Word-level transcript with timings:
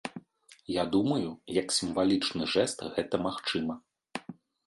Я 0.75 0.83
думаю, 0.95 1.29
як 1.57 1.67
сімвалічны 1.77 2.43
жэст 2.55 2.77
гэта 2.97 3.15
магчыма. 3.27 3.73